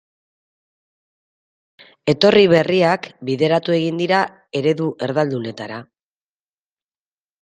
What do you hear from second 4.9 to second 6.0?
erdaldunetara.